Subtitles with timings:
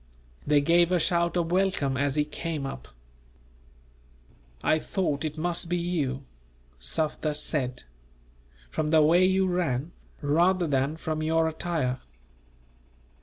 [0.47, 2.87] They gave a shout of welcome, as he came up.
[4.63, 6.23] "I thought it must be you,"
[6.79, 7.83] Sufder said,
[8.71, 9.91] "from the way you ran,
[10.23, 11.99] rather than from your attire.